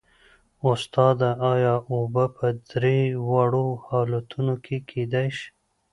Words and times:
استاده 0.71 1.29
ایا 1.53 1.75
اوبه 1.91 2.25
په 2.37 2.47
درې 2.71 2.99
واړو 3.29 3.67
حالتونو 3.85 4.53
کې 4.65 4.77
کیدای 4.89 5.27
شي 5.37 5.47